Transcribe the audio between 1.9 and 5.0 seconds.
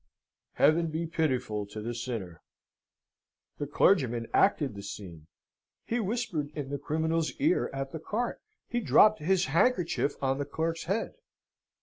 sinner! The clergyman acted the